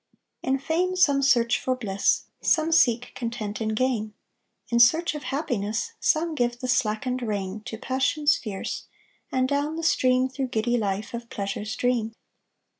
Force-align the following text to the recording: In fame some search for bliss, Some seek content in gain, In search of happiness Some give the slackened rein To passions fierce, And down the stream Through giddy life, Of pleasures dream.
In 0.41 0.57
fame 0.57 0.95
some 0.95 1.21
search 1.21 1.59
for 1.59 1.75
bliss, 1.75 2.23
Some 2.41 2.71
seek 2.71 3.11
content 3.13 3.61
in 3.61 3.75
gain, 3.75 4.15
In 4.71 4.79
search 4.79 5.13
of 5.13 5.21
happiness 5.21 5.91
Some 5.99 6.33
give 6.33 6.57
the 6.59 6.67
slackened 6.67 7.21
rein 7.21 7.61
To 7.65 7.77
passions 7.77 8.35
fierce, 8.35 8.85
And 9.31 9.47
down 9.47 9.75
the 9.75 9.83
stream 9.83 10.27
Through 10.27 10.47
giddy 10.47 10.75
life, 10.75 11.13
Of 11.13 11.29
pleasures 11.29 11.75
dream. 11.75 12.15